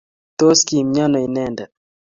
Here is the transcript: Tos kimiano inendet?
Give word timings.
Tos 0.39 0.59
kimiano 0.67 1.17
inendet? 1.27 1.71